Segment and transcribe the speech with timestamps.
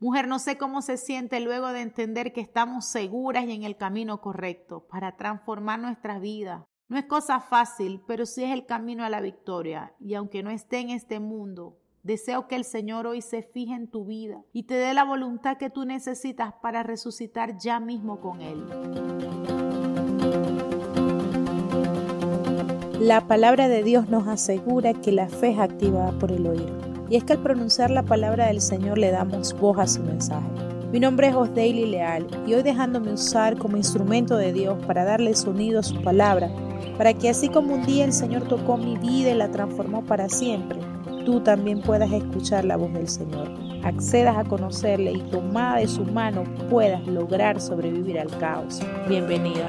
[0.00, 3.76] Mujer, no sé cómo se siente luego de entender que estamos seguras y en el
[3.76, 6.68] camino correcto para transformar nuestra vida.
[6.88, 9.92] No es cosa fácil, pero sí es el camino a la victoria.
[9.98, 13.90] Y aunque no esté en este mundo, deseo que el Señor hoy se fije en
[13.90, 18.40] tu vida y te dé la voluntad que tú necesitas para resucitar ya mismo con
[18.40, 18.64] Él.
[23.00, 27.16] La palabra de Dios nos asegura que la fe es activada por el oír y
[27.16, 30.46] es que al pronunciar la palabra del Señor le damos voz a su mensaje.
[30.92, 35.34] Mi nombre es Osdeili Leal y hoy dejándome usar como instrumento de Dios para darle
[35.34, 36.50] sonido a su palabra,
[36.96, 40.28] para que así como un día el Señor tocó mi vida y la transformó para
[40.28, 40.78] siempre,
[41.26, 43.50] tú también puedas escuchar la voz del Señor,
[43.84, 48.80] accedas a conocerle y tomada de su mano puedas lograr sobrevivir al caos.
[49.08, 49.68] Bienvenida.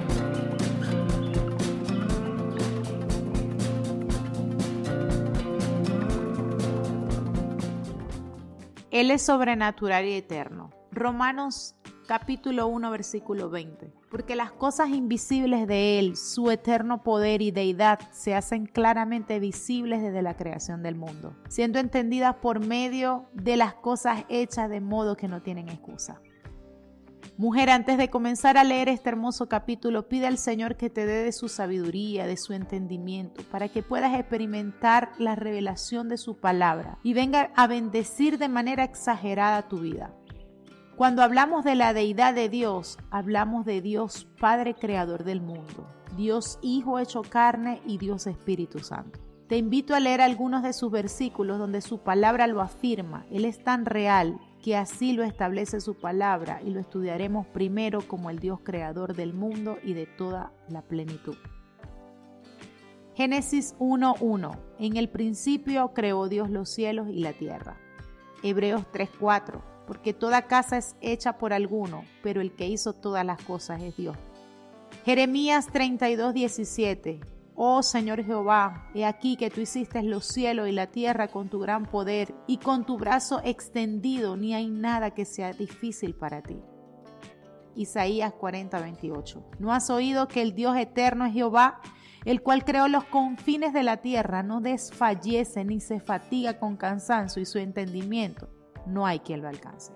[8.91, 10.71] Él es sobrenatural y eterno.
[10.91, 11.75] Romanos
[12.07, 13.94] capítulo 1 versículo 20.
[14.09, 20.02] Porque las cosas invisibles de Él, su eterno poder y deidad, se hacen claramente visibles
[20.02, 25.16] desde la creación del mundo, siendo entendidas por medio de las cosas hechas de modo
[25.16, 26.19] que no tienen excusa.
[27.39, 31.23] Mujer, antes de comenzar a leer este hermoso capítulo, pide al Señor que te dé
[31.23, 36.97] de su sabiduría, de su entendimiento, para que puedas experimentar la revelación de su palabra
[37.01, 40.13] y venga a bendecir de manera exagerada tu vida.
[40.97, 46.59] Cuando hablamos de la deidad de Dios, hablamos de Dios Padre Creador del mundo, Dios
[46.61, 49.17] Hijo hecho carne y Dios Espíritu Santo.
[49.47, 53.25] Te invito a leer algunos de sus versículos donde su palabra lo afirma.
[53.31, 58.29] Él es tan real que así lo establece su palabra y lo estudiaremos primero como
[58.29, 61.38] el Dios creador del mundo y de toda la plenitud.
[63.16, 64.57] Génesis 1.1.
[64.79, 67.77] En el principio creó Dios los cielos y la tierra.
[68.43, 69.61] Hebreos 3.4.
[69.88, 73.97] Porque toda casa es hecha por alguno, pero el que hizo todas las cosas es
[73.97, 74.16] Dios.
[75.03, 81.28] Jeremías 32.17 Oh Señor Jehová, he aquí que tú hiciste los cielos y la tierra
[81.28, 86.16] con tu gran poder y con tu brazo extendido, ni hay nada que sea difícil
[86.16, 86.64] para ti.
[87.75, 89.44] Isaías 40, 28.
[89.59, 91.81] ¿No has oído que el Dios eterno es Jehová,
[92.24, 97.41] el cual creó los confines de la tierra, no desfallece ni se fatiga con cansancio
[97.41, 98.47] y su entendimiento?
[98.88, 99.91] No hay quien lo alcance.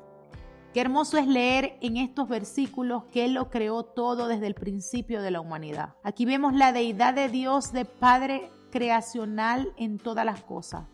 [0.73, 5.22] Qué hermoso es leer en estos versículos que Él lo creó todo desde el principio
[5.22, 5.94] de la humanidad.
[6.03, 10.85] Aquí vemos la deidad de Dios de Padre creacional en todas las cosas.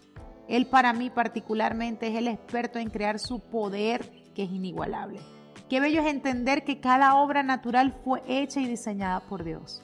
[0.50, 5.22] Él para mí particularmente es el experto en crear su poder que es inigualable.
[5.70, 9.82] Qué bello es entender que cada obra natural fue hecha y diseñada por Dios.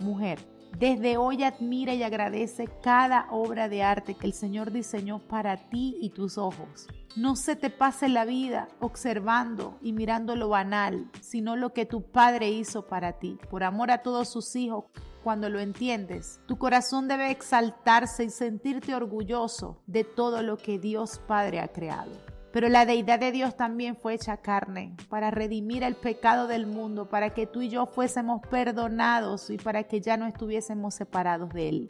[0.00, 0.38] Mujer,
[0.78, 5.96] desde hoy admira y agradece cada obra de arte que el Señor diseñó para ti
[6.00, 6.88] y tus ojos.
[7.16, 12.02] No se te pase la vida observando y mirando lo banal, sino lo que tu
[12.02, 14.86] Padre hizo para ti, por amor a todos sus hijos.
[15.22, 21.20] Cuando lo entiendes, tu corazón debe exaltarse y sentirte orgulloso de todo lo que Dios
[21.26, 22.33] Padre ha creado.
[22.54, 27.08] Pero la deidad de Dios también fue hecha carne para redimir el pecado del mundo,
[27.08, 31.68] para que tú y yo fuésemos perdonados y para que ya no estuviésemos separados de
[31.68, 31.88] Él.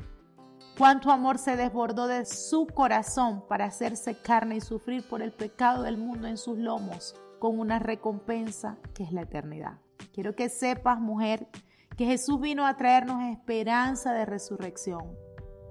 [0.78, 5.82] Cuánto amor se desbordó de su corazón para hacerse carne y sufrir por el pecado
[5.82, 9.80] del mundo en sus lomos, con una recompensa que es la eternidad.
[10.14, 11.46] Quiero que sepas, mujer,
[11.94, 15.14] que Jesús vino a traernos esperanza de resurrección.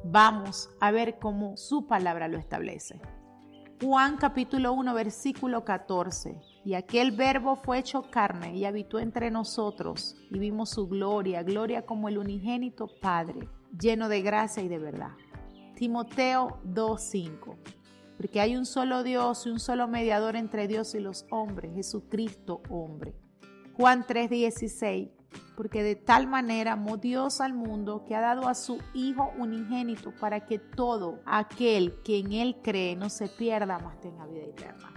[0.03, 3.01] Vamos a ver cómo su palabra lo establece.
[3.83, 6.39] Juan capítulo 1 versículo 14.
[6.63, 11.85] Y aquel verbo fue hecho carne y habitó entre nosotros y vimos su gloria, gloria
[11.85, 15.11] como el unigénito Padre, lleno de gracia y de verdad.
[15.75, 17.57] Timoteo 2.5.
[18.15, 22.61] Porque hay un solo Dios y un solo mediador entre Dios y los hombres, Jesucristo
[22.69, 23.13] hombre.
[23.75, 25.09] Juan 3:16
[25.55, 30.11] porque de tal manera amó Dios al mundo que ha dado a su Hijo unigénito
[30.19, 34.93] para que todo aquel que en Él cree no se pierda, mas tenga vida eterna.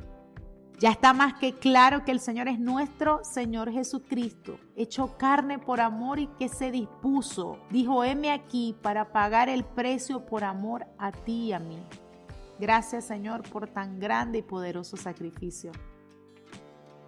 [0.79, 5.81] Ya está más que claro que el Señor es nuestro Señor Jesucristo, hecho carne por
[5.81, 11.13] amor y que se dispuso, dijo, heme aquí para pagar el precio por amor a
[11.13, 11.83] ti y a mí.
[12.59, 15.73] Gracias Señor por tan grande y poderoso sacrificio.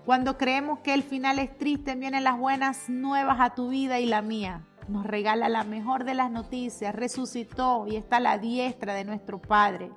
[0.08, 4.06] Cuando creemos que el final es triste, vienen las buenas nuevas a tu vida y
[4.06, 4.66] la mía.
[4.88, 9.38] Nos regala la mejor de las noticias, resucitó y está a la diestra de nuestro
[9.38, 9.93] Padre.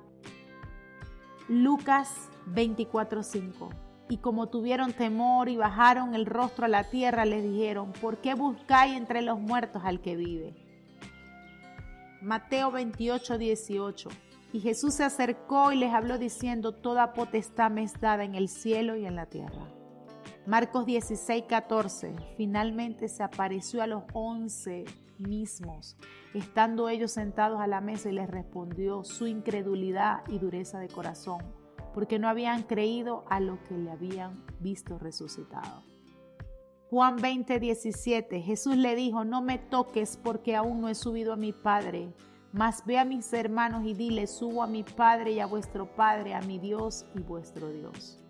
[1.48, 3.70] Lucas 24:5.
[4.10, 8.34] Y como tuvieron temor y bajaron el rostro a la tierra, les dijeron, ¿por qué
[8.34, 10.54] buscáis entre los muertos al que vive?
[12.20, 14.10] Mateo 28:18.
[14.52, 18.50] Y Jesús se acercó y les habló diciendo, Toda potestad me es dada en el
[18.50, 19.72] cielo y en la tierra.
[20.46, 22.16] Marcos 16, 14.
[22.36, 24.84] Finalmente se apareció a los once
[25.18, 25.96] mismos,
[26.34, 31.42] estando ellos sentados a la mesa y les respondió su incredulidad y dureza de corazón,
[31.94, 35.84] porque no habían creído a lo que le habían visto resucitado.
[36.90, 38.40] Juan 20, 17.
[38.40, 42.12] Jesús le dijo, no me toques porque aún no he subido a mi Padre
[42.52, 46.34] mas ve a mis hermanos y dile, subo a mi Padre y a vuestro Padre,
[46.34, 48.21] a mi Dios y vuestro Dios.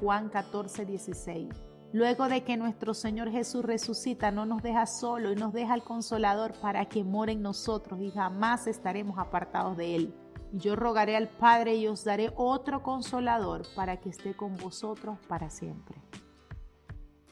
[0.00, 1.48] Juan 14, 16.
[1.92, 5.82] Luego de que nuestro Señor Jesús resucita, no nos deja solo y nos deja el
[5.82, 10.14] consolador para que more en nosotros y jamás estaremos apartados de Él.
[10.52, 15.50] Yo rogaré al Padre y os daré otro consolador para que esté con vosotros para
[15.50, 15.96] siempre.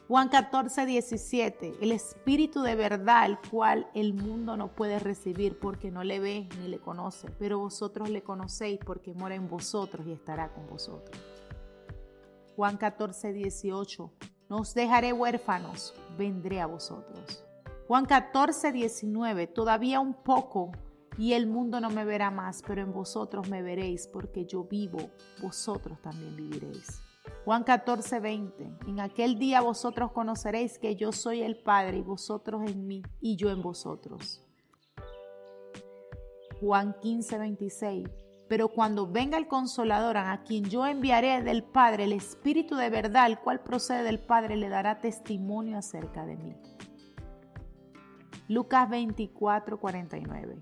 [0.07, 5.91] Juan 14, 17, el Espíritu de verdad, el cual el mundo no puede recibir porque
[5.91, 10.13] no le ve ni le conoce, pero vosotros le conocéis porque mora en vosotros y
[10.13, 11.36] estará con vosotros.
[12.57, 14.11] Juan 14, 18,
[14.49, 17.45] no os dejaré huérfanos, vendré a vosotros.
[17.87, 20.71] Juan 14, 19, todavía un poco
[21.19, 24.97] y el mundo no me verá más, pero en vosotros me veréis porque yo vivo,
[25.39, 26.99] vosotros también viviréis.
[27.45, 28.71] Juan 14, 20.
[28.87, 33.35] En aquel día vosotros conoceréis que yo soy el Padre y vosotros en mí y
[33.35, 34.43] yo en vosotros.
[36.59, 38.26] Juan 15, 26.
[38.47, 43.27] Pero cuando venga el consolador a quien yo enviaré del Padre, el Espíritu de verdad,
[43.27, 46.55] el cual procede del Padre, le dará testimonio acerca de mí.
[48.47, 50.61] Lucas 24, 49.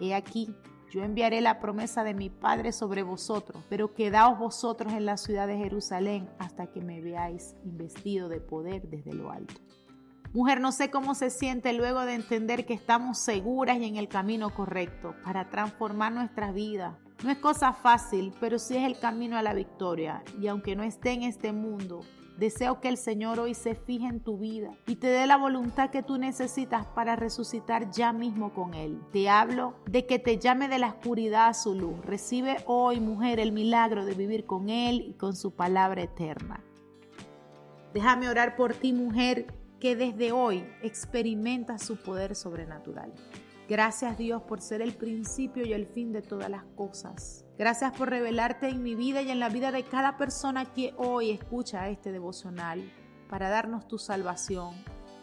[0.00, 0.54] He aquí,
[0.90, 5.46] yo enviaré la promesa de mi Padre sobre vosotros, pero quedaos vosotros en la ciudad
[5.46, 9.54] de Jerusalén hasta que me veáis investido de poder desde lo alto.
[10.34, 14.08] Mujer, no sé cómo se siente luego de entender que estamos seguras y en el
[14.08, 16.98] camino correcto para transformar nuestra vida.
[17.22, 20.22] No es cosa fácil, pero sí es el camino a la victoria.
[20.40, 22.00] Y aunque no esté en este mundo,
[22.36, 25.90] Deseo que el Señor hoy se fije en tu vida y te dé la voluntad
[25.90, 29.00] que tú necesitas para resucitar ya mismo con Él.
[29.12, 32.04] Te hablo de que te llame de la oscuridad a su luz.
[32.04, 36.64] Recibe hoy, mujer, el milagro de vivir con Él y con su palabra eterna.
[37.92, 39.46] Déjame orar por ti, mujer,
[39.78, 43.12] que desde hoy experimenta su poder sobrenatural.
[43.72, 47.46] Gracias Dios por ser el principio y el fin de todas las cosas.
[47.56, 51.30] Gracias por revelarte en mi vida y en la vida de cada persona que hoy
[51.30, 52.92] escucha este devocional
[53.30, 54.74] para darnos tu salvación.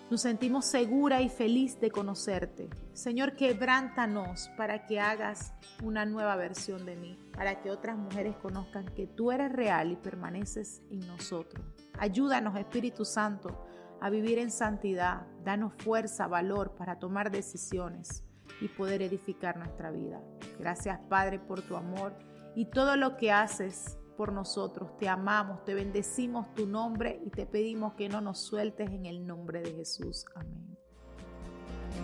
[0.10, 2.72] Nos sentimos segura y feliz de conocerte.
[2.94, 5.54] Señor, quebrántanos para que hagas
[5.84, 9.96] una nueva versión de mí, para que otras mujeres conozcan que tú eres real y
[9.96, 11.63] permaneces en nosotros.
[12.00, 13.68] Ayúdanos, Espíritu Santo,
[14.01, 15.28] a vivir en santidad.
[15.44, 18.24] Danos fuerza, valor para tomar decisiones
[18.62, 20.22] y poder edificar nuestra vida.
[20.60, 22.14] Gracias Padre por tu amor
[22.56, 24.98] y todo lo que haces por nosotros.
[24.98, 29.26] Te amamos, te bendecimos tu nombre y te pedimos que no nos sueltes en el
[29.26, 30.26] nombre de Jesús.
[30.36, 30.78] Amén.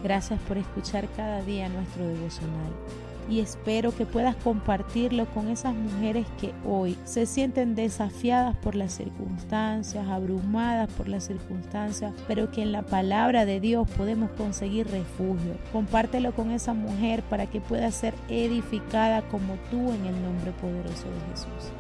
[0.04, 2.72] Gracias por escuchar cada día nuestro devocional
[3.30, 8.94] y espero que puedas compartirlo con esas mujeres que hoy se sienten desafiadas por las
[8.94, 15.58] circunstancias, abrumadas por las circunstancias, pero que en la palabra de Dios podemos conseguir refugio.
[15.72, 21.06] Compártelo con esa mujer para que pueda ser edificada como tú en el nombre poderoso
[21.06, 21.72] de Jesús.